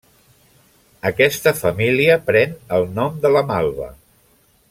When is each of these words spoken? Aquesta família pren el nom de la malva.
Aquesta 1.09 1.53
família 1.59 2.17
pren 2.31 2.57
el 2.79 2.89
nom 2.97 3.23
de 3.27 3.33
la 3.37 3.47
malva. 3.53 3.93